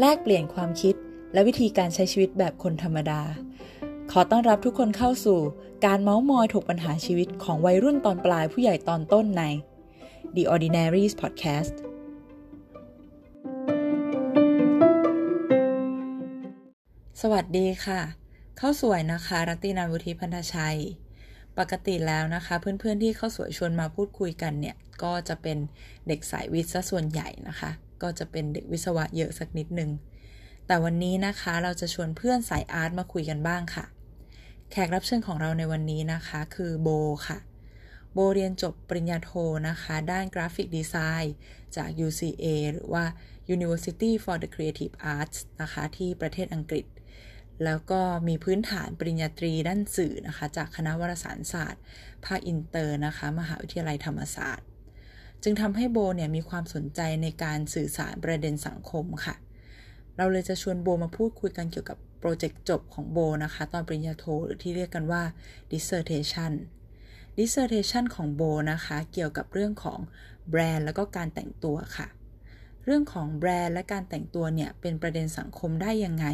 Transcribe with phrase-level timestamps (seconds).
[0.00, 0.94] แลกเปลี่ยนความคิด
[1.32, 3.22] และวิธีการใช้ชีวิตแบบคนธรรมดา
[4.10, 5.40] ขอต้อนรับทุกคนเข้าสู่
[5.86, 9.42] การเมาส์มอยถกปัญหาชีวิตของวัยรุ่นตอนปลายผู้ใหญ่ตอนต้นใน
[10.34, 11.74] The Ordinaries Podcast
[17.20, 18.00] สวัสดีค่ะ
[18.58, 20.78] เข้าสวยนะคะ รัตตินาวุฒิพันธชัย
[21.58, 25.58] ปกติแล้วนะคะ เพื่อนๆที่เข้าสวยชวนมาพูดคุยกันเนี่ย ก็จะเป็น
[26.08, 27.70] เด็กสายวิทย์ซะส่วนใหญ่นะคะ
[28.02, 29.90] ก็จะเป็นเด็กวิศวะเยอะสักนิดนึง
[30.66, 33.84] แต่วันนี้นะคะเราจะชวนเพื่อนสายอาร์ตมาคุยกันบ้างค่ะ
[34.70, 36.88] แขกรับเชิญของเราในวันนี้นะคะ คือโบ
[37.28, 37.38] ค่ะ
[38.12, 39.30] โบเรียนจบปริญญาโท
[39.68, 41.34] นะคะ ด้านกราฟิกดีไซน์
[41.76, 43.04] จาก UCA หรือว่า
[43.54, 46.84] University for the Creative Arts นะคะ ที่ประเทศอังกฤษ
[47.64, 51.82] แล้วก็มีพื้นฐานปริญญาตรีด้านสื่อนะคะ จากคณะวารสารศาสตร์
[52.24, 54.66] ภาคอินเตอร์นะคะ มหาวิทยาลัยธรรมศาสตร์
[55.42, 59.34] จึงทำให้โบเนี่ยมีความสนใจในการสื่อสารประเด็นสังคมค่ะ
[60.16, 65.22] เราเลยจะชวนโบมาพูดคุยกันเกี่ยวกับโปรเจกต์จบของโบนะคะ ตอนปริญญาโทหรือที่เรียกกันว่า
[65.70, 66.52] dissertation
[67.38, 69.98] dissertation ของโบนะคะ เกี่ยวกับเรื่องของ
[70.50, 72.06] แบรนด์แล้วก็การแต่งตัวค่ะ
[72.90, 76.26] เรื่องของแบรนด์และการแต่งตัวเนี่ยเป็นประเด็นสังคมได้ยังไง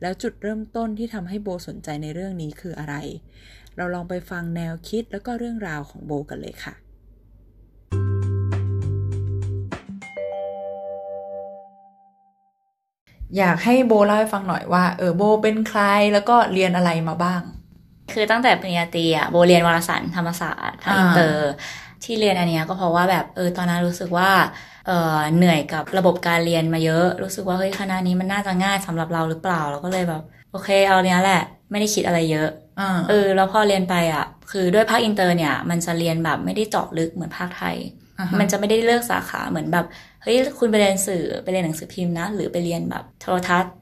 [0.00, 2.94] แล้วจุดเริ่มต้นที่ทำให้โบสนใจในเรื่องนี้คืออะไร
[3.76, 6.74] เราลองไปฟังแนวคิดแล้วก็เรื่องราวของโบกันเลยค่ะ
[13.36, 15.80] อยากให้โบเล่าให้ฟังหน่อยว่าเออโบเป็นใคร
[16.12, 17.42] แล้วก็เรียนอะไรมาบ้าง
[18.12, 21.52] คือตั้งแต่ปริญญาตรีอะโบเรียนวารสารธรรมศาสตร์ทางอินเตอร์
[22.08, 24.30] ที่เรียนอันเนี้ยก็เพราะว่าแบบเออตอนนั้นรู้สึกว่า
[24.86, 32.48] เออเหนื่อยกับระบบการเรียนมาเยอะ รู้สึกว่าเฮ้ยคณะนี้มันน่าจะง่ายสำหรับเราหรือเปล่าเราก็เลยแบบ โอเค เอาเนี้ยแหละ ไม่ได้คิดอะไรเยอะ
[33.08, 37.76] เออแล้วพอเรียนไปอะ คือด้วยภาคอินเตอร์เนี่ย มันจะเรียนแบบไม่ได้เจาะลึกเหมือนภาคไทย
[38.40, 39.86] มันจะไม่ได้เลือกสาขาเหมือนแบบ
[40.22, 43.72] เฮ้ยคุณไปเรียนสื่อไปเรียนหนังสือพิมพ์นะ หรือไปเรียนแบบโทรทัศน์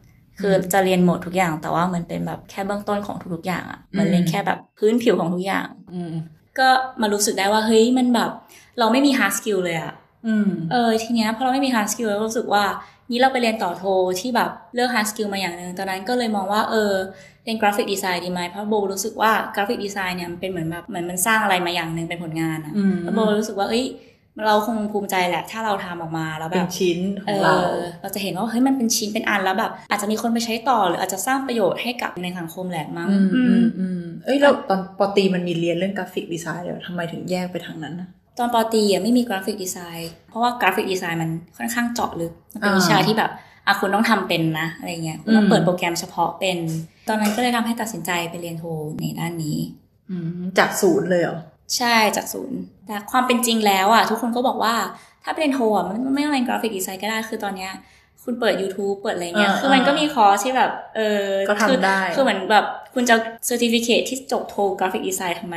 [0.40, 5.66] คือจะเรียนหมดทุกอย่างแต่ว่ามันเป็นแบบแค่เบื้องต้นของทุกๆอย่างอะ มันเรียนแค่แบบพื้นผิวของทุกอย่าง
[6.58, 6.68] ก็
[7.00, 8.30] มารู้สึกได้ว่าเฮ้ยมันแบบ
[8.78, 9.92] เราไม่มี hard skill เลยอะ
[10.72, 12.64] เออทีเนี้ยพอเราไม่มี hard skill เรารู้สึกว่า
[13.10, 13.84] นี้เราไปเรียนต่อโท
[14.20, 16.92] ที่แบบเลือก hard skill มาอย่างหนึ่งตอนนั้นก็เลยมองว่าเออ
[17.44, 23.84] เรียนกราฟิกดีไซน์ดีไหมเพราะโบรู้สึกว่ากราฟิกดีไซน์เนี่ยมันเป็นเหมือนแบบเหมือนมันสร้างอะไรมาอย่างหนึ่งเป็นผลงานอะแล้วโบรู้สึกว่าเอ้ย
[24.46, 27.54] เราคงภูมิใจแหละ ถ้าเราทำออกมาแล้วแบบเป็นชิ้นของเรา
[28.02, 33.18] เราจะเห็นว่าเฮ้ยมันเป็นชิ้นเป็นอันแล้วแบบ อาจจะมีคนไปใช้ต่อหรืออาจจะสร้างประโยชน์ให้กับในสังคมแหละมั้งอื
[33.62, 38.08] มอืมเอ้ยเราตอนป.ตรีมันมีเรียนเรื่องกราฟิกดีไซน์เดี๋ยวทำไมถึงแยกไปทางนั้นนะ
[38.38, 43.30] ตอนป.ตรีอะไม่มีกราฟิกดีไซน์เพราะว่ากราฟิกดีไซน์มันค่อนข้างเจาะลึกมันเป็นวิชาที่แบบ
[43.66, 46.58] อะคุณต้องทำเป็นนะอะไรเงี้ยคุณต้องเปิดโปรแกรมเฉพาะเป็น
[47.08, 48.64] ตอนนั้นก็เลยทำให้ตัดสินใจไปเรียนโท
[49.00, 49.58] ในด้านนี้
[50.58, 51.38] จากศูนย์เลยเหรอ
[51.76, 54.74] ใช่จากศูนย์ แต่ความเป็นจริงแล้วอะทุกคนก็บอกว่า
[55.24, 57.72] ถ้าไปเรียนโทอะมันไม่ต้องเรียนกราฟิกดีไซน์ก็ได้คือตอนเนี้ย
[58.28, 63.14] คุณเปิด YouTube เปิดอะไรเงี้ย คือมันก็มีคอร์สที่แบบ เออก็ทำได้ คือเหมือนแบบคุณจะ
[63.46, 65.56] certificate ที่จบโทกราฟิกดีไซน์ทำไม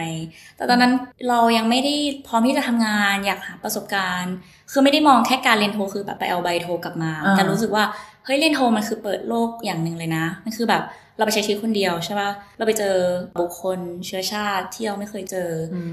[0.57, 0.93] แต่ตอนนั้น
[1.29, 1.95] เรายังไม่ได้
[2.27, 4.35] พร้อมที่จะทำงานอยากหาประสบการณ์
[4.71, 7.83] คือไม่ได้มองแค่การเรียนโทคือแบบไปเอาใบโทกลับมา แต่รู้สึกว่า
[8.25, 10.83] เฮ้ยเรียนโทมันคือเปิดโลกอย่างหนึ่งเลยนะ มันคือแบบ
[11.19, 12.95] เราไปใช้ชีวิตคนเดียวใช่ป่ะเราไปเจอ
[13.39, 15.49] บุคคลเชื้อชาติที่เราไม่เคยเจอ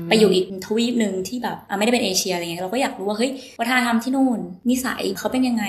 [0.08, 4.38] ไปอยู่อีกทวีปหนึ่งที่แบบไม่ได้เป็นเอเชียอะไรเงี้ยเราก็อยากรู้ว่าเฮ้ยวัฒนธรรมที่นู่น
[4.70, 5.66] นิสัยเขาเป็นยังไง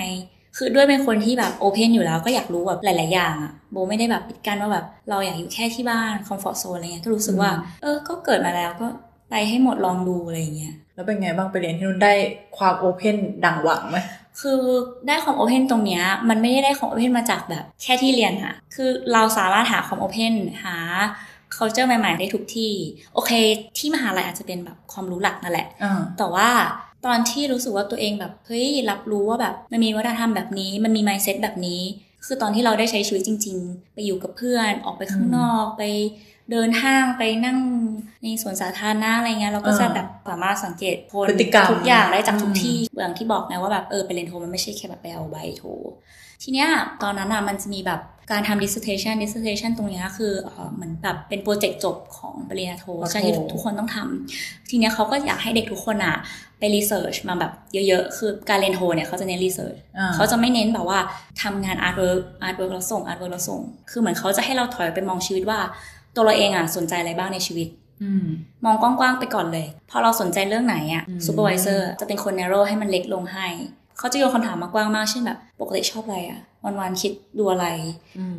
[0.56, 7.50] คือด้วยเป็นคนที่แบบ open อยู่แล้วก็อยากรู้แบบหลาย ๆ อย่างอะโบไม่ได้แบบปิดกั้นว่าแบบเราอยากอยู่แค่ที่บ้าน comfort zone อะไรเงี้ยก็รู้สึกว่า
[7.82, 8.86] เออก็เกิดมาแล้วก็
[9.30, 12.12] ไปให้หมดลองดูอะไรเงี้ยแล้วเป็นไงบ้างไปเรียนที่นู่นได้
[12.58, 13.98] ความโอเพนดังหวังไหม
[14.40, 14.60] คือ
[15.06, 20.76] ได้ความโอเพนตรงเนี้ยมันไม่ได้ได้ความโอเพนมาจากแบบแค่ที่เรียนอะคือเราสามารถหาความโอเพนหา
[21.56, 22.72] culture ใหม่ๆ ได้ทุกที่
[23.14, 23.32] โอเค
[23.78, 25.68] ที่มหาลัยอาจจะเป็นแบบความรู้หลักนั่นแหละ
[26.18, 26.48] แต่ว่า
[27.06, 31.80] ตอนที่รู้สึกว่าตัวเองแบบเฮ้ยรับรู้ว่าแบบมันมีวัฒนธรรมแบบนี้ มันมี mindset แบบนี้
[32.26, 35.82] คือตอนที่เราได้ใช้ชีวิตจริง ๆ ไปอยู่กับเพื่อนออกไปข้างนอกไป
[36.50, 37.58] เดินห้างไปนั่ง
[38.22, 41.26] ในสวนสาธารณะอะไรเงี้ยเราก็จะแบบสามารถสังเกตคน
[41.72, 45.62] ทุกอย่างได้จากทุกที่อย่างที่บอกไงว่าแบบเออไปเรียนโทมันไม่ใช่แค่แบบไปเอาใบโท
[46.42, 46.68] ทีเนี้ย
[47.02, 48.00] ตอนนั้นอะมันจะมีแบบ
[48.30, 50.32] การทำ dissertation dissertation ตรงเนี้ยคือ
[50.74, 56.16] เหมือนแบบเป็นโปรเจกต์จบของปริญญาโทใช่ที่ทุกคนต้องทำทีเนี้ยเขาก็อยากให้เด็กทุกคนอะ
[56.58, 57.52] ไป research มาแบบ
[57.88, 59.76] เยอะๆ คือการเรียนโทเนี่ยเขาจะเน้น research
[60.14, 60.98] เขาจะไม่เน้นแบบว่า
[61.42, 65.58] ทำงาน artwork artwork แล้วส่ง artwork แล้วส่ง คือเหมือนเขาจะให้เราถอยไปมองชีวิตว่า
[66.14, 67.68] ตัวเราเองอะสนใจอะไรบ้างในชีวิต
[68.64, 73.46] มองกว้างๆไปก่อนเลย พอเราสนใจเรื่องไหนอะ supervisor จะเป็นคน narrow ให้มันเล็กลงให้
[73.98, 77.66] เขาจะโยนคำถามมากว้างมากเช่นแบบปกติชอบอะไรอะ วันๆคิดดูอะไร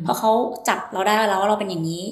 [0.06, 0.30] พอเขา
[0.68, 2.04] จับเราได้แล้วว่าเราเป็นอย่างนี้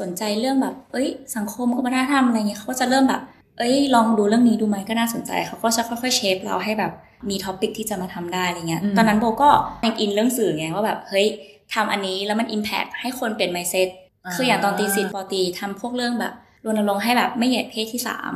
[0.00, 3.22] สนใจเรื่องแบบ เอ้ย สังคมวัฒนธรรมอะไรเงี้ยเขาก็จะเริ่มแบบ
[3.58, 6.92] เอ้ย ลองดูเรื่องนี้ดูไหมก็น่าสนใจ เขาก็จะค่อยๆ shape เราให้แบบ
[7.28, 9.50] มี topic ที่จะมาทำได้อะไรเงี้ยอืมตอนนั้นโบก็
[9.84, 11.26] ยังอินเรื่องสื่อไงว่าแบบ เฮ้ย
[11.74, 13.88] ทำอันนี้แล้วมันอิมแพ t ให้คนเปลี่ยนไมเซ็ต
[14.34, 16.34] คืออย่างตอนตีสิปอตีทำพวกเรื่องแบบ
[16.66, 18.32] รณรงค์ให้แบบไม่เหยียดเพศที่สาม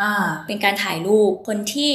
[0.00, 0.12] อ่า
[0.46, 1.92] เป็นการถ่ายรูปคนที่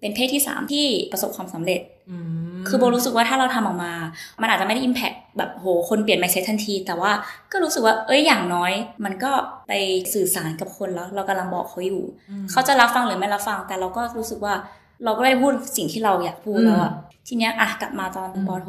[0.00, 1.80] เป็นเพศที่สามที่ประสบความสำเร็จ
[2.10, 2.16] อื
[2.54, 3.92] มคือโบรู้สึกว่าถ้าเราทำออกมา
[4.40, 7.12] มันอาจจะไม่ได้อิมแพ t แบบโหคนเปลี่ยนไมเซ็ตทันที แต่ว่า
[7.52, 8.72] ก็รู้สึกว่า เอ้ยอย่างน้อย
[9.04, 9.32] มันก็
[9.68, 9.72] ไป
[10.14, 14.54] สื่อสารกับคนแล้ว เรากำลังบอกเขาอยู่อืมเขาจะรับฟังหรือไม่รับฟัง แต่เราก็รู้สึกว่า
[15.04, 16.92] เราก็ได้พูดสิ่งที่เราอยากพูดแล้วอะ
[17.28, 18.68] ทีเนี้ยอะกลับมาตอนอืมปอโท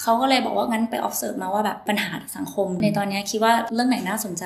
[0.00, 4.44] เขาก็เลยบอกว่างั้นไป observe มาว่าแบบปัญหาสังคม ในตอนเนี้ยคิดว่าเรื่องไหนน่าสนใจ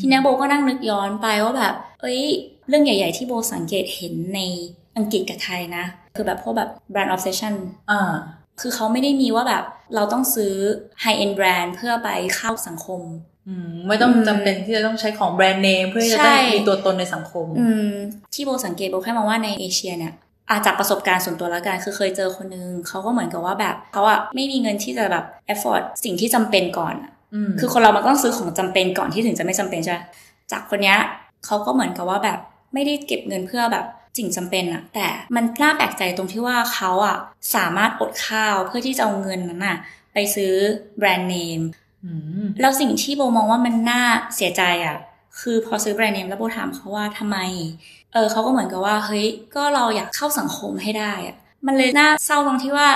[0.00, 2.20] ทีเนี้ยโบก็นั่งนึกย้อนไปว่าแบบ เอ้ย
[2.68, 4.40] เรื่องใหญ่ ๆ ที่โบสังเกตเห็นใน
[4.96, 5.84] อังกฤษกับไทยนะ
[6.16, 7.54] คือแบบพวกแบบ brand obsession
[7.90, 8.12] อ่า
[8.60, 9.64] คือเขาไม่ได้มีว่าแบบ
[9.94, 10.54] เราต้องซื้อ
[11.02, 13.00] high end brand เพื่อไปเข้าสังคม
[13.48, 17.90] อืมไม่ต้องอืมจำเป็นที่จะต้องใช้ของแบรนด์เนมเพื่อที่จะใช่ได้มีตัวตนในสังคม อืม
[18.34, 20.12] ที่โบสังเกตโบแค่มองว่าในเอเชียเนี่ย
[20.50, 29.98] อาจากประสบการณ์ส่วนตัวแล้วกันคือเคยเจอคนนึงเขาก็เหมือนกับว่าแบบเขาอะไม่มีเงินที่จะแบบ effort สิ่งที่จำเป็นก่อนอะอืมคือคนเรามันต้องซื้อของจำเป็นก่อนที่ถึงจะไม่จำเป็นใช่ไหม
[30.52, 30.98] จากคนเนี้ย
[31.46, 32.38] เขาก็เหมือนกับว่าแบบ
[32.74, 33.86] ไม่ได้เก็บเงินเพื่อแบบ
[34.18, 37.16] สิ่งจำเป็นอะแต่มันน่าแปลกใจตรงที่ว่าเขาอะ
[37.54, 39.78] สามารถอดข้าวเพื่อที่จะเอาเงินนั้นอะ
[40.14, 40.54] ไปซื้อ
[40.98, 41.60] แบรนด์เนม
[42.04, 42.12] อื
[42.44, 44.02] มแล้วสิ่งที่โบมองว่ามันน่า
[44.34, 44.96] เสียใจอะ่ะ
[45.40, 47.38] คือพอซื้อแบรนด์เนมแล้วโบถามเขาว่าทำไม
[48.12, 49.26] เออเขาก็เหมือนกับว่าเฮ้ย
[49.56, 51.36] ก็เราอยากเข้าสังคมให้ได้อะ่ะ
[51.66, 52.88] มันเลยน่าเศร้าตรงที่ว่า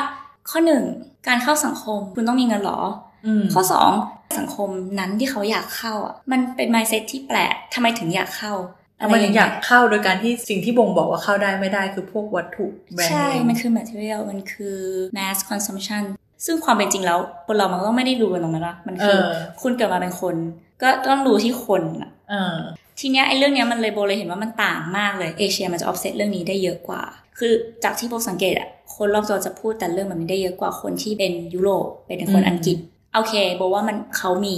[0.50, 0.82] ข้อหนึ่ง
[1.28, 2.80] การเข้าสังคมคุณต้องมีเงินเหรอ
[3.26, 3.90] อืมข้อสอง
[4.38, 4.68] สังคม
[4.98, 8.54] นั้นที่เขาอยากเข้าอะมันเป็น mindset ที่แปลกทำไมถึงอยากเข้า
[9.02, 14.78] ทำไมถึงอยากเข้าโดยการที่สิ่งที่บ่งบอกว่าเข้าได้ไม่ได้คือพวกวัตถุแบรนด์ใช่เนมมันคือ material มันคือ
[15.16, 16.02] mass consumption
[16.44, 19.32] ซึ่งความเป็นจริงแล้วคนเรามันก็ไม่ได้ดูกันตรงนั้นนะมันคือเออ
[19.62, 20.34] คุณเกิดมาเป็นคน
[20.82, 22.58] ก็ต้องดูที่คนอะเออ
[23.00, 27.02] ทีเนี้ยไอ้เรื่องเนี้ยมันเลยโบเลยเห็นว่ามันต่างมากเลยเอเชียมันจะ obsess เรื่องนี้ได้เยอะกว่า
[27.38, 27.52] คือ
[27.84, 32.78] จากที่โบสังเกตอะคนรอบตัวจะพูดแต่เรื่องแบบนี้ได้เยอะกว่าคนที่เป็นยุโรปเป็นคนอืมอังกฤษ
[33.14, 34.56] โอเคโบว่ามันเขามี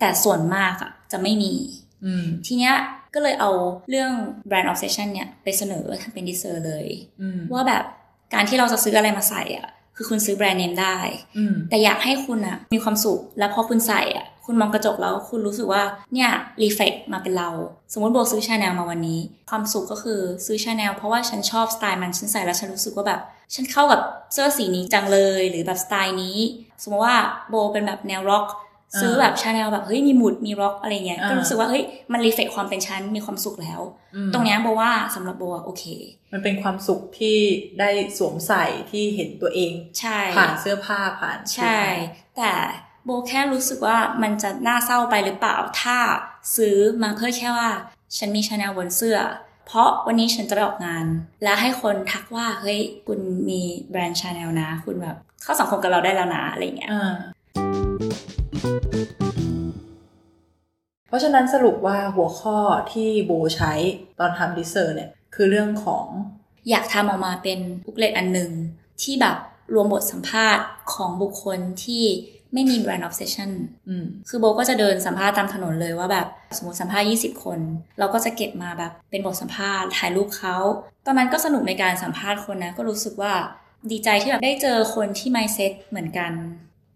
[0.00, 1.54] แต่ส่วนมากอะจะไม่มี
[2.04, 2.74] อืมทีเนี้ย
[3.14, 3.50] ก็เลยเอา
[3.90, 4.10] เรื่อง
[4.48, 6.86] brand obsession เนี่ยไปเสนอทำเป็น disser เลย
[7.20, 7.84] อืมว่าแบบ
[8.34, 10.98] การที่เราจะซื้ออะไรมาใส่อะ คือคุณซื้อแบรนด์เนมได้
[11.36, 15.82] อืมแต่อยากให้คุณอะมีความสุข แล้วพอคุณใส่อะคุณมองกระจกแล้วคุณรู้สึกว่า
[16.14, 16.30] เนี่ย
[16.62, 17.50] reflect มาเป็นเรา
[17.92, 23.20] สมมติโบซื้อชาแนลมาวันนี้ ความสุขก็คือซื้อชาแนลเพราะว่าฉันชอบสไตล์มันฉันใส่แล้วฉันรู้สึกว่าแบบ
[23.54, 24.00] ฉันเข้ากับ
[24.32, 26.38] เสื้อสีนี้จังเลยหรือแบบสไตล์นี้
[26.82, 27.16] สมมติว่า
[27.48, 33.80] โบเป็นแบบแนวร็อกอ่า ซื้อแบบชาแนลแบบเฮ้ยมีหมุดมีร็อกอะไรเงี้ยอ่าก็รู้สึกว่าเฮ้ยมัน reflect ความเป็นฉันมีความสุขแล้ว
[34.14, 35.84] อืมตรงเนี้ยโบว่าสำหรับโบอะโอเค
[36.32, 37.38] มันเป็นความสุขที่
[37.78, 41.80] ได้สวมใส่ที่เห็นตัวเองใช่ผ่านเสื้อผ้าผ่านใช่
[42.36, 42.52] แต่
[43.04, 45.98] โบแค่รู้สึกว่ามันจะน่าเศร้าไปหรือเปล่าถ้า
[46.56, 47.70] ซื้อมาเพื่อแค่ว่า
[48.16, 49.18] ฉันมีชาแนลบนเสื้อ
[49.66, 51.06] เพราะวันนี้ฉันจะไปออกงาน
[51.42, 53.60] แล้วให้คนทักว่าเฮ้ยคุณมี
[53.90, 57.14] แบรนด์ชาแนลนะ คุณแบบเข้าสังคมกับเราได้แล้วนะอะไรเงี้ยอ่า
[61.08, 62.58] เพราะฉะนั้นสรุปว่าหัวข้อ
[62.92, 63.72] ที่โบใช้
[64.20, 66.06] ตอนทำ disser เนี่ย คือเรื่องของ
[66.70, 68.50] อยากทำออกมาเป็น booklet อันหนึ่ง
[69.02, 69.36] ที่แบบ
[69.74, 70.64] รวมบทสัมภาษณ์
[70.94, 72.04] ของบุคคลที่
[72.52, 73.50] ไม่มี brand obsession
[73.88, 76.26] อืมคือโบก็จะเดินสัมภาษณ์ตามถนนเลยว่าแบบ
[76.56, 77.58] สมมติสัมภาษณ์ 20 คน
[77.98, 80.56] เราก็จะเก็บมาแบบเป็นบทสัมภาษณ์ถ่ายรูปเขา
[81.06, 83.32] ตอนนั้นก็สนุกในการสัมภาษณ์คนนะ ก็รู้สึกว่า
[83.90, 86.32] ดีใจที่แบบได้เจอคนที่ mindset เหมือนกัน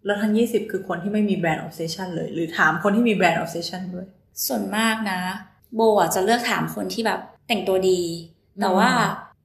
[0.07, 4.07] แล้วทั้ง20คือคนที่ไม่มี brand obsession เลย หรือถามคนที่มี brand obsession ด้วย
[4.47, 5.21] ส่วนมากนะ
[5.75, 8.01] โบอะจะเลือกถามคนที่แบบแต่งตัวดี
[8.61, 8.91] แต่ว่า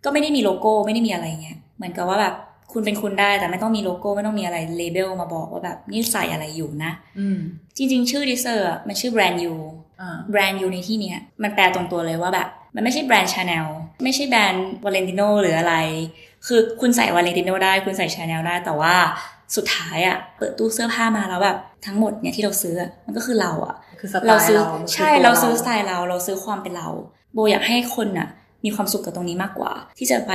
[0.03, 2.36] ก็ไม่ได้มีโลโก้ไม่ได้มีอะไรเงี้ย เหมือนกับว่าแบบ
[2.72, 7.39] คุณเป็นคุณได้แต่ไม่ต้องมีโลโก้ไม่ต้องมีอะไร label มาบอกว่าแบบนี่ใส่อะไรอยู่นะอืม
[7.77, 9.53] จริง ๆ ชื่อ disser มันชื่อ Brand You
[10.01, 13.68] อ่า Brand You ในที่เนี้ยมันแปลตรงตัวเลยว่าแบบ มันไม่ใช่แบรนด์ชาแนล
[14.03, 15.75] ไม่ใช่แบรนด์วาเลนติโนหรืออะไร
[16.48, 18.96] คือคุณใส่วาเลนติโนได้ คุณใส่ชาแนลได้แต่ว่า
[19.55, 26.89] สุดท้ายอะเปิดตู้เสื้อผ้ามาแล้วแบบทั้งหมดเนี่ยที่เราซื้ออะมันก็คือเราอะคือสไตล์เราซื้อเรามันคือใช่ตัวเราซื้อสไตล์เราเราซื้อความเป็นเรา
[27.34, 28.29] โบอยากให้คนอะ
[28.65, 30.34] มีความสุขกับตรงนี้มากกว่า ที่จะไป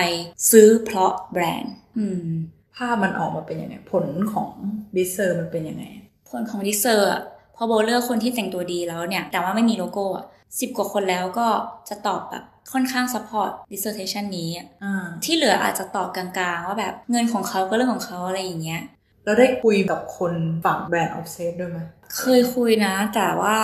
[0.50, 2.28] ซื้อเพราะแบรนด์ อืม
[2.76, 4.50] ภาพมันออกมาเป็นยังไงผลของ
[4.96, 5.84] disser มันเป็นยังไง
[6.30, 7.22] ผลของ disser อะ
[7.56, 10.24] พอโบเลือกคนที่แต่งตัวดีแล้วเนี่ย แต่ว่าไม่มีโลโก้อะ
[10.60, 11.48] สิบกว่าคนแล้วก็
[11.88, 18.80] จะตอบแบบค่อนข้าง support dissertation นี้อะอ่าที่เหลืออาจจะตอบกลางๆ ว่าแบบเงินของเขาก็เรื่องของเขาอะไรอย่างเงี้ย
[19.26, 20.32] เราได้คุยกับคน
[20.64, 21.78] ฝั่งแบรนด์ obsess ด้วยไหม
[22.16, 23.56] เคยคุยนะ แต่ว่า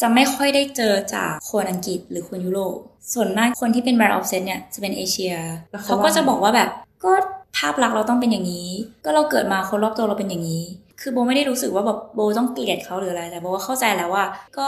[0.00, 2.76] จะไม่ค่อยได้เจอจากคนอังกฤษหรือคนยุโรป
[3.14, 5.34] ส่วนมากคนที่เป็น brand obsess เนี่ยจะเป็นเอเชีย
[5.70, 6.70] แล้วเขาก็จะบอกว่าแบบ
[7.04, 7.12] ก็
[7.56, 8.68] ภาพลักษณ์เราต้องเป็นอย่างนี้
[9.04, 10.64] ก็เราเกิดมาคนรอบตัวเราเป็นอย่างนี้
[11.02, 14.24] คือโบไม่ได้รู้สึกว่าแบบโบต้องเกลียดเขาหรืออะไรแต่โบว่าเข้าใจแล้วว่า
[14.58, 14.66] ก็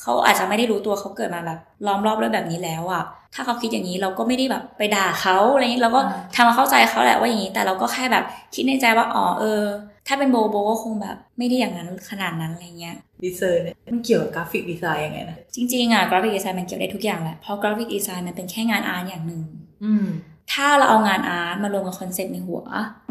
[0.00, 3.02] เขาอาจจะไม่ได้รู้ตัวเขาเกิดมาแบบล้อมรอบด้วยแบบนี้แล้วอะ
[3.34, 6.00] ถ้าเขาคิดอย่างนี้เราก็ไม่ได้แบบไปด่าเขาอะไรอย่างนี้เราก็
[6.34, 8.24] ทำความเข้าใจเขาแหละว่าอย่างนี้ แต่เราก็แค่แบบ
[8.54, 9.62] คิดในใจว่าอ๋อเออ
[10.08, 19.42] ถ้าเป็นโบโบก็คงแบบไม่ได้อย่างนั้นขนาดนั้นอะไรเงี้ย disser เนี่ยมันเกี่ยวกับกราฟิกดีไซน์ยังไงนะจริงๆอะกราฟิกดีไซน์มันเกี่ยวได้ทุกอย่างแหละเพราะกราฟิกดีไซน์มันเป็นแค่งาน art อย่างหนึ่ง
[19.84, 20.06] อืม
[20.52, 22.62] ถ้าเราเอางาน art มารวมกับคอนเซปต์ในหัว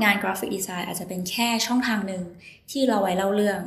[0.04, 2.24] งานกราฟิกดีไซน์อาจจะเป็นแค่ช่องทางหนึ่ง
[2.72, 3.60] ที่เราไว้เล่าเรื่อง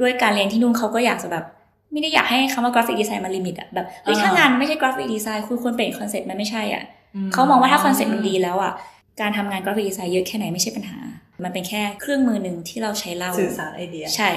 [0.00, 1.44] ด้วยการเรียนที่นู่นเขาก็อยากจะแบบ
[1.92, 6.84] ไม่ได้อยากให้คำว่ากราฟิกดีไซน์มา limit อะแบบเฮ้ยอ่าถ้างานไม่ใช่กราฟิกดีไซน์คุณควรเปลี่ยนคอนเซปต์มันไม่ใช่อะ
[7.32, 8.72] เขามองว่าถ้าคอนเซปต์มันดีแล้วอะ
[9.20, 10.98] การทำงานกราฟิกดีไซน์เยอะแค่ไหนไม่ใช่ปัญหา
[11.44, 14.30] มันเป็นแค่เครื่องมือหนึ่งที่เราใช้เล่าสื่อสารไอเดีย ใช่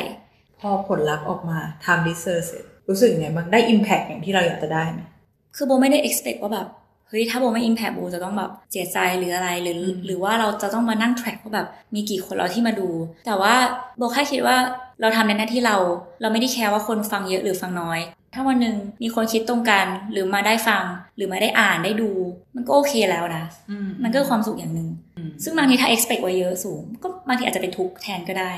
[0.60, 5.02] พอผลลัพธ์ออกมาทำ disser เสร็จรู้สึกยังไงบ้างได้ impact อย่างที่เราอยากจะได้ไหม
[5.56, 6.68] คือโบไม่ได้ expect ว่าแบบ
[7.10, 12.90] เฮ้ยถ้าโบไม่ impact โบจะต้องแบบเสียใจหรืออะไรหรืออืมหรือว่าเราจะต้องมานั่ง track ว่าแบบมีกี่คนเราที่มาดู
[13.26, 13.54] แต่ว่า
[13.98, 14.58] โบแค่คิดว่า
[15.02, 15.78] เราทำในหน้าที่เรา
[16.22, 18.00] เราไม่ได้แคร์ว่าคนฟังเยอะหรือฟังน้อย
[18.34, 20.84] ถ้าวันหนึ่งมีคนคิดตรงกันหรือมาได้ฟัง
[21.18, 22.12] หรือมาได้อ่านได้ดู
[22.56, 23.46] มันก็โอเคแล้วนะ
[24.04, 28.52] มันก็คือความสุขอย่างหนึ่งอืมซึ่งบางทีถ้า expect ไว้เยอะสูง ก็บางทีอาจจะเป็นทุกข์แทนก็ได้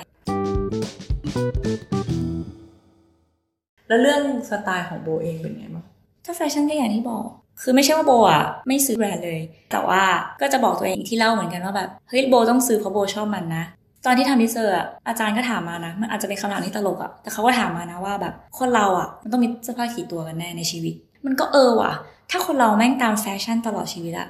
[3.87, 5.85] แล้วเรื่องสไตล์ของโบเองเป็นไงบ้าง
[6.25, 7.27] ถ้าแฟชั่นก็อย่างที่บอก
[7.61, 9.39] คือไม่ใช่ว่าโบอะไม่ซื้อแบรนด์เลย
[9.71, 10.01] แต่ว่า
[10.41, 13.63] ก็จะบอกตัวเองที่เล่าเหมือนกันว่าแบบเฮ้ยโบต้องซื้อเพราะโบชอบมันนะ
[14.05, 20.93] ตอนที่ทำดิเซอร์อะอาจารย์ก็ถามมานะ มันอาจจะเป็นคำถามที่ตลกอะแต่เขาก็ถามมานะว่าแบบคนเราอะมันต้องมีเสื้อผ้ากี่ตัวกันแน่ในชีวิต
[21.25, 21.93] มันก็เออว่ะ
[22.31, 24.27] ถ้าคนเราแม่งตามแฟชั่นตลอดชีวิตอะ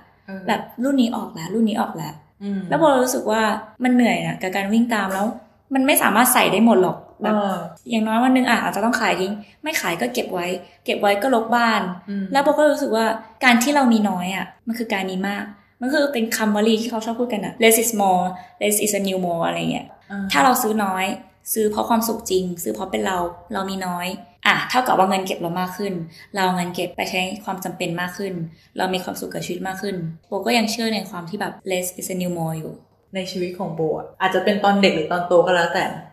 [0.47, 3.41] แบบรุ่นนี้ออกแล้ว รุ่นนี้ออกแล้วอืมแล้วโบรู้สึกว่า
[3.83, 5.25] มันเหนื่อยนะกับการวิ่งตามแล้ว
[5.73, 7.55] มันไม่สามารถใส่ได้หมดหรอก แบเอบอ
[7.89, 10.47] อย่างน้อยวันหนึงอะอาจจะต้องขายทิ้ง ไม่ขายก็เก็บไว้
[10.85, 13.05] เก็บไว้ก็ลบบ้านอืมแล้วโบก็รู้สึกว่า
[13.43, 15.43] การที่เรามีน้อยอะมันคือการมีมาก
[15.81, 18.25] มันคือเป็นคำวลีที่เขาชอบพูดกันอะ less is more
[18.61, 21.05] less is a new more อะไรเงี้ยอ่ถ้าเราซื้อน้อย
[21.53, 23.17] ซื้อเพราะความสุขจริง ซื้อเพราะเป็นเรา
[23.53, 24.07] เรามีน้อย
[24.47, 25.93] อะ เท่ากับว่าเงินเก็บเรามากขึ้น
[26.33, 28.33] เราเอาเงินเก็บไปใช้ความจำเป็นมากขึ้น
[28.77, 29.95] เรามีความสุขกับชีวิตมากขึ้น
[30.27, 32.73] โบก็ยังเชื่อในความที่แบบ less is a new more อยู่
[33.15, 36.03] ในชีวิตของโบอะอาจจะเป็นตอนเด็กหรือตอนโตก็แล้วแต่นะ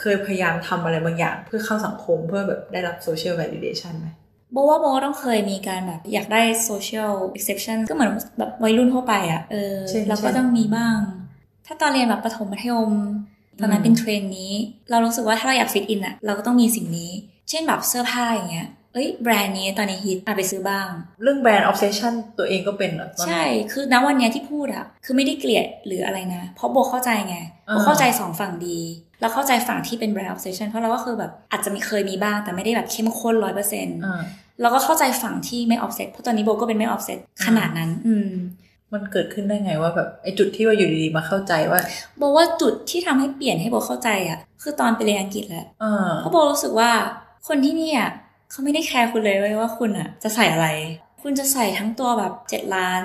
[0.00, 4.08] เคยพยายามทำอะไรบางอย่าง เพื่อเข้าสังคมเพื่อแบบได้รับ social validation ไหม
[4.52, 10.98] โบว่าโบก็ต้องเคยมีการแบบอยากได้ social acceptance ก็เหมือนแบบวัยรุ่นทั่วไปอะเออเช่นเราก็เช่นต้องมีบ้าง
[11.66, 12.92] ถ้าตอนเรียนแบบประถมมัธยม
[13.60, 14.52] ตอนนั้นอืมเป็นเทรนด์นี้
[14.90, 17.10] เรารู้สึกว่าถ้าเราอยาก fit in อะเราก็ต้องมีสิ่งนี้
[17.50, 20.88] เช่นแบบเสื้อผ้าอย่างเงี้ย เอ้ยแบรนด์นี้ตอนนี้ฮิตอะไปซื้อบ้าง
[21.22, 27.36] เรื่องแบรนด์ obsession ตัวเองก็เป็นเหรอตอนนั้นใช่ คือณวันเนี้ยที่พูดอะคือไม่ได้เกลียดหรืออะไรนะ เพราะโบเข้าใจไง
[27.68, 28.78] อ่าโบเข้าใจสองฝั่งดี
[29.20, 34.20] แล้วเข้าใจฝั่งที่เป็น brand obsession เพราะเราก็คือแบบอาจจะมีเคยมีบ้างแต่ไม่ได้แบบเข้มข้นร้อยเปอร์เซ็นต์อ่า
[34.60, 38.32] แล้วก็เข้าใจฝั่งที่ไม่ offset เพราะตอนนี้โบก็เป็นไม่ offset ขนาดนั้น อืม
[38.94, 41.80] มันเกิดขึ้นได้ไงว่าแบบไอจุดที่ว่าอยู่ดีๆมาเข้าใจว่า
[42.18, 46.90] โบว่าจุดที่ทำให้เปลี่ยนให้โบเข้าใจอะคือตอนไปเรียนอังกฤษแหละเออเพราะโบรู้สึกว่า
[47.48, 48.02] คนที่เนี่ย
[48.50, 50.68] เขาไม่ได้แคร์คุณเลยเว้ยว่าคุณอะจะใส่อะไร
[51.22, 53.02] คุณจะใส่ทั้งตัวแบบเจ็ดล้าน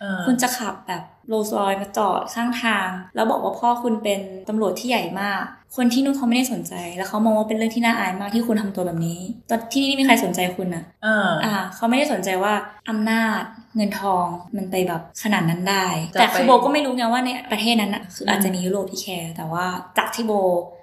[0.00, 5.42] เออคุณจะขับแบบโรลส์รอยมาจอดข้างทาง แล้วบอกว่าพ่อคุณเป็นตำรวจที่ใหญ่มาก
[5.76, 12.54] คนที่นู่นเขาไม่ได้สนใจ แล้วเขามองว่าเป็นเรื่องที่น่าอายมากที่คุณทำตัวแบบนี้ ตอนที่นี่ไม่มีใครสนใจคุณอะเอออ่า เขาไม่ได้สนใจว่า
[12.88, 13.40] อำนาจ
[13.76, 14.26] เงินทอง
[14.56, 19.66] มันไปแบบขนาดนั้นได้จะแต่คือไปโบก็ไม่รู้ไงว่าในประเทศนั้นอะคืออาจจะมียุโรปที่แคร์แต่ว่า
[19.98, 20.32] จากที่โบ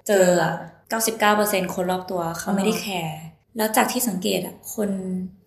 [0.08, 0.54] เจออะ
[1.12, 3.18] 99%คนรอบตัวเขาไม่ได้แคร์
[3.56, 4.90] แล้วจากที่สังเกตอะคน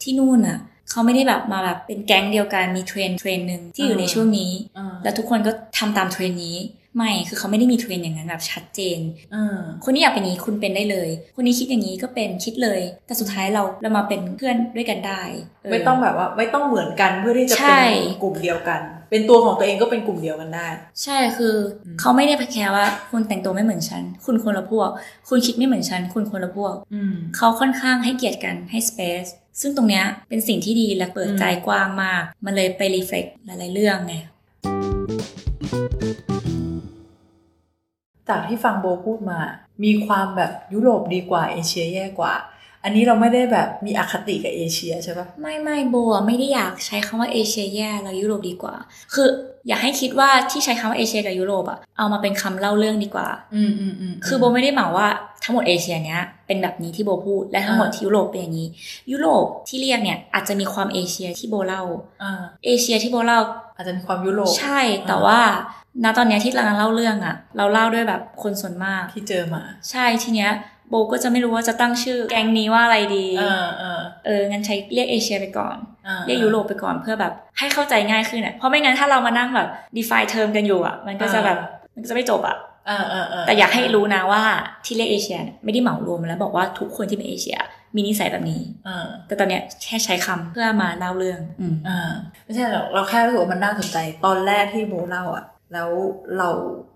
[0.01, 0.59] ที่นู่นอะ
[0.89, 6.57] เขาไม่ได้แบบมาแบบเป็นแก๊งเดียวกันมีเทรนด์เทรนด์หนึ่งที่อยู่ในช่วงนี้เออแล้วทุกคนก็ทำตามเทรนด์นี้
[6.97, 8.99] ไม่ คือเขาไม่ได้มีเทรนด์อย่างนั้นแบบชัดเจน
[9.33, 20.67] เออคนที่อยากเป็นอย่างนี้คุณเป็นได้เลย คนนี้คิดอย่างนี้ก็เป็นคิดเลย แต่สุดท้ายเราเรามาเป็นเพื่อนด้วยกันได้ไม่ต้องแบบว่าไม่ต้องเหมือนกันเพื่อที่จะใช่เป็นกลุ่มเดียวกัน เป็นตัวของตัวเองก็เป็นกลุ่มเดียวกันได้
[21.03, 24.89] ใช่คืออืมเขาไม่ได้แคร์ว่าคุณแต่งตัวไม่เหมือนฉัน คุณคนละพวก
[25.29, 29.29] คุณคิดไม่เหมือนฉัน คุณคนละพวกอืมเขาค่อนข้างให้เกียรติกันให้ space
[29.61, 34.15] ซึ่งตรงเนี้ยเป็นสิ่งที่ดีและเปิดอืมใจกว้างมาก มันเลยไปรีเฟล็กหลายๆเรื่องไง
[38.29, 39.39] จากที่ฟังโบพูดมา
[39.83, 42.33] มีความแบบยุโรปดีกว่าเอเชียแย่กว่า
[42.87, 48.75] อันนี้เราไม่ได้แบบมีอคติกับเอเชียใช่ปะไม่ไม่โบอะไม่ได้อยากใช้คำว่าเอเชียแย่แล้วยุโรปดีกว่า
[49.13, 49.27] คือ
[49.67, 55.07] อยากให้คิดว่าที่ใช้คำว่าเอเชียกับยุโรปอะเอามาเป็นคำเล่าเรื่องดีกว่า อืมอืมอืมคือโบไม่ได้หมายว่า
[55.43, 58.67] ทั้งหมดเอเชียเนี้ยเป็นแบบนี้ที่โบพูดและทั้งหมดอ่าที่ยุโรปเป็นอย่างนี้
[59.11, 61.81] ยุโรปที่เรียกเนี่ยอาจจะมีความเอเชียที่โบเล่า
[62.23, 63.39] อ่าเอเชียที่โบเล่า
[63.75, 65.39] อาจจะมีความยุโรปใช่แต่ว่า
[66.03, 70.51] ณตอนเนี้ยที่เราเล่าเรื่องอะเราเล่าด้วยแบบคนส่วนมากที่เจอมา ใช่ทีเนี้ย
[70.89, 75.77] โบก็จะไม่รู้ว่าจะตั้งชื่อแก๊งนี้ว่าอะไรดีเออเออเอองั้นใช้เรียกเอเชียไปก่อน
[76.07, 79.67] อ่าเรียกยุโรปไปก่อนเพื่อแบบให้เข้าใจง่ายขึ้นอะเพราะไม่งั้นถ้าเรามานั่งแบบ
[79.97, 81.57] define term กันอยู่อะ มันก็จะแบบ
[81.93, 84.41] มันก็จะไม่จบอะเออเออเออแต่อยากให้รู้นะว่า
[84.85, 87.57] ที่เรียกเอเชียเนี่ยไม่ได้เหมารวมแล้วบอกว่าทุกคนที่เป็นเอเชีย
[87.95, 92.11] มีนิสัยแบบนี้เออแต่ตอนเนี้ยแค่ใช้คำเพื่อมาเล่าเรื่องอืมเออ
[92.45, 95.89] ไม่ใช่หรอกเราแค่รู้สึกว่ามันน่าสนใจตอนแรกที่โบเล่าอะแล้ว
[96.37, 96.49] เรา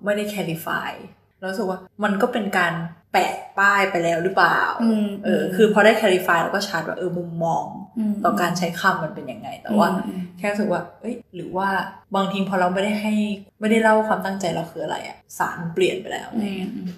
[0.03, 0.91] ไม่ได้แคลิฟาย
[1.39, 2.73] เรารู้สึกว่ามันก็เป็นการ
[3.11, 7.65] แปะป้ายไปแล้วหรือเปล่าอืมเออ คือพอได้แคลิฟายเราก็ชัดว่าเออมุมมอง
[8.11, 11.69] มต่อการใช้คำมันเป็นยังไง แต่ว่าอืมแค่รู้สึกว่า เอ้ย หรือว่า
[12.15, 13.13] บางทีพอเราไม่ได้ให้
[13.59, 16.89] ไม่ได้เล่าความตั้งใจเราคืออะไรอะสารเปลี่ยนไปแล้วอืมอืม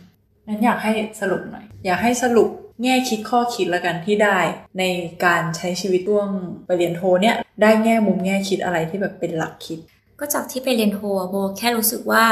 [0.48, 0.92] นั้นอยากให้
[1.22, 2.50] สรุปหน่อย อยากให้สรุป
[2.84, 4.38] แง่คิดข้อคิดละกันที่ได้
[4.80, 4.84] ใน
[5.26, 6.30] การใช้ชีวิตช่วง
[6.66, 9.80] ไปเรียนโทเนี่ย ได้แง่มุมแง่คิดอะไรที่แบบเป็นหลักคิด
[10.20, 12.26] ก็จากที่ไปเรียนโทอะโบแค่รู้สึกว่า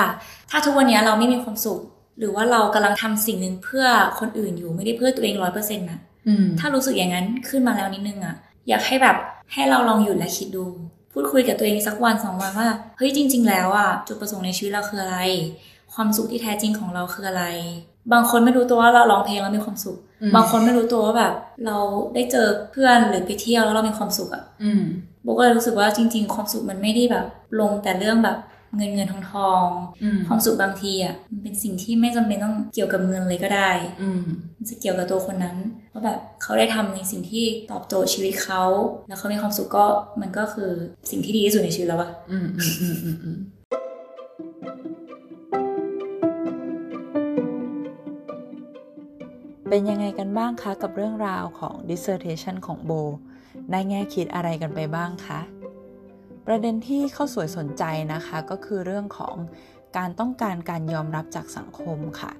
[0.49, 1.79] ถ้าทุกวันเนี้ยเราไม่มีความสุข
[2.21, 3.85] หรือว่าเรากำลังทำสิ่งหนึ่งเพื่อ
[4.19, 8.35] คนอื่นอยู่ไม่ได้เพื่อตัวเองร้อยเปอร์เซ็นต์นะอืมถ้ารู้สึกอย่างนั้นขึ้นมาแล้วนิดนึงอะ
[8.69, 9.17] อยากให้แบบ
[9.53, 10.65] ให้เราลองหยุดและคิดดู
[11.13, 15.19] พูดคุยกับตัวเองสักวันสองวันว่าเฮ้ยจริง ๆ แล้วอะจุดประสงค์ในชีวิตเราคืออะไร
[15.93, 17.45] ความสุขที่แท้จริงของเราคืออะไร
[18.13, 21.33] บางคนไม่รู้ตัวว่าเราร้องเพลงแล้วมีความสุขอืมบางคนไม่รู้ตัวว่าแบบ
[21.65, 21.77] เรา
[22.15, 24.83] ได้เจอเพื่อนหรือไปเที่ยวแล้วเรามีความสุขอะอืม
[25.23, 27.25] โบก็เลยรู้สึกว่าจริง ๆ ความสุขมันไม่ได้แบบ
[27.59, 28.37] ลงแต่เรื่องแบบ
[28.77, 29.67] เงินเงินทองทอง
[30.03, 34.21] อืมความสุขบางทีอะมันเป็นสิ่งที่ไม่จำเป็นต้องเกี่ยวกับเงินเลยก็ได้ อืม
[34.57, 35.57] มันจะเกี่ยวกับตัวคนนั้น
[35.93, 38.63] ว่าแบบเขาได้ทำในสิ่งที่ตอบโจทย์ชีวิตเขา
[39.07, 39.85] แล้วเขามีความสุขก็
[40.21, 40.71] มันก็คือ
[41.09, 43.37] สิ่งที่ดีที่สุดในชีวิตแล้วอะอืมอืมอืมอืมอืม
[49.73, 52.91] เป็นยังไงกันบ้างคะ กับเรื่องราวของ dissertation ของโบ
[53.71, 55.39] ได้แง่คิดอะไรกันไปบ้างคะ
[56.47, 57.83] ประเด็นที่เข้าสวยสนใจ
[58.13, 59.35] นะคะก็คือเรื่องของ
[59.97, 62.31] การต้องการการยอมรับจากสังคมค่ะ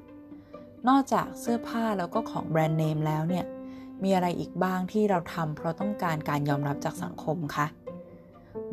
[0.88, 3.46] นอกจากเสื้อผ้าแล้วก็ของแบรนด์เนมแล้วเนี่ย
[4.04, 7.68] มีอะไรอีกบ้างที่เราทำเพราะต้องการการยอมรับจากสังคมคะ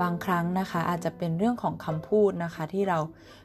[0.00, 2.98] บางครั้งนะคะอาจจะเป็นเรื่องของคำพูดนะคะที่เรา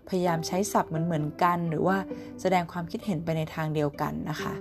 [0.10, 1.98] พยายามใช้ศัพท์เหมือนๆกัน หรือว่า
[2.42, 4.54] แสดงความคิดเห็นไปในทางเดียวกันนะคะ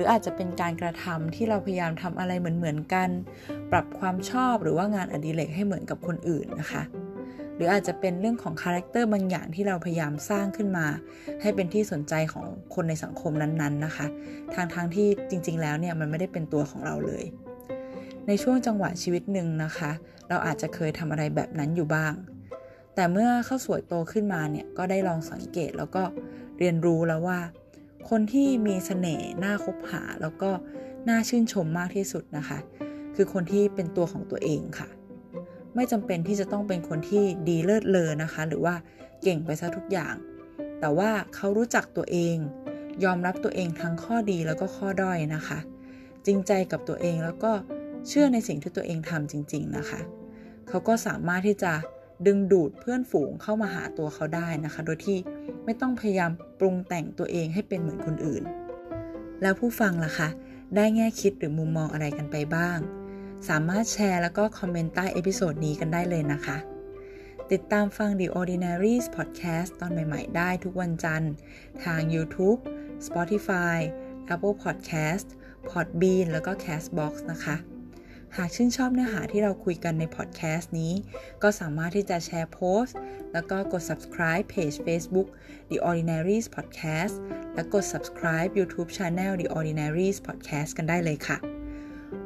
[0.00, 3.08] รืออาจจะเป็นการกระทำที่เราพยายามทำอะไรเหมือนๆกัน
[3.72, 6.82] ปรับความชอบหรือว่างานอดิเรกให้เหมือนกับคนอื่นนะคะ
[7.56, 10.86] หรืออาจจะเป็นเรื่องของคาแรคเตอร์บางอย่างที่เราพยายามสร้างขึ้นมา
[11.42, 14.06] ให้เป็นที่สนใจของคนในสังคมนั้นๆนะคะ
[14.54, 17.24] ทางทางที่จริงๆแล้วเนี่ยมันไม่ได้เป็นตัวของเราเลย
[18.26, 19.90] ในช่วงจังหวะชีวิตหนึ่งนะคะ
[20.28, 22.14] เราอาจจะเคยทำอะไรแบบนั้นอยู่บ้าง
[22.94, 26.02] แต่เมื่อเข้าสวยโตขึ้นมาเนี่ยก็ได้ลองสังเกตแล้วก็
[26.58, 27.38] เรียนรู้แล้วว่า
[28.10, 30.50] คนที่มีเสน่ห์น่าคบหาแล้วก็
[31.08, 32.58] น่าชื่นชมมากที่สุดนะคะ
[33.14, 34.88] คือคนที่เป็นตัวของตัวเองค่ะ
[35.74, 38.74] ไม่จำเป็นที่จะต้องเป็นคนที่ดีเลิศเลอนะคะ หรือว่า
[39.22, 40.14] เก่งไปซะทุกอย่าง
[40.80, 42.36] แต่ว่าเขารู้จักตัวเอง
[43.04, 45.58] ยอมรับตัวเองทั้งข้อดีแล้วก็ข้อด้อยนะคะ
[46.26, 47.52] จริงใจกับตัวเองแล้วก็
[48.08, 50.00] เชื่อในสิ่งที่ตัวเองทำจริง ๆนะคะ
[50.68, 51.72] เขาก็สามารถที่จะ
[52.26, 55.18] ดึงดูดเพื่อนฝูงเข้ามาหาตัวเขาได้นะคะ โดยที่
[55.64, 58.42] ไม่ต้องพยายามปรุงแต่งตัวเองให้เป็นเหมือนคนอื่น
[59.42, 60.28] แล้วผู้ฟังล่ะคะ
[60.76, 62.78] ได้แง่คิดหรือมุมมองอะไรกันไปบ้าง
[63.48, 66.56] สามารถแชร์แล้วก็คอมเมนต์ใต้ episode นี้กันได้เลยนะคะ
[67.52, 71.32] ติดตามฟัง The Ordinaries Podcast ตอนใหม่ๆ ได้ทุกวันจันทร์
[71.84, 72.58] ทาง YouTube
[73.06, 73.78] Spotify
[74.34, 75.26] Apple Podcast
[75.68, 77.56] Podbean แล้วก็ Castbox นะคะ
[78.36, 80.92] หากชื่นชอบเนื้อหาที่เราคุยกันในพอดแคสต์นี้
[81.42, 82.96] ก็สามารถที่จะแชร์โพสต์
[83.32, 85.28] แล้วก็กด subscribe page Facebook
[85.70, 87.14] The Ordinaries Podcast
[87.54, 91.38] และกด subscribe YouTube Channel The Ordinaries Podcast กันได้เลยค่ะ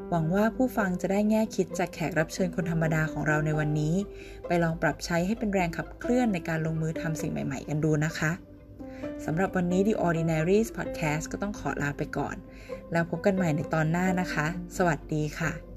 [0.09, 3.95] หวังว่าผู้ฟังจะได้แง่คิดจากแขกรับเชิญคนธรรมดาของเราในวันนี้
[4.47, 8.33] ไปลองปรับใช้ให้เป็นแรงขับเคลื่อนในการลงมือทำสิ่งใหม่ ๆ กันดูนะคะ
[9.25, 12.37] สำหรับวันนี้ The Ordinaries Podcast ก็ต้องขอลาไปก่อน
[12.93, 15.72] แล้วพบกันใหม่ในตอนหน้านะคะ สวัสดีค่ะ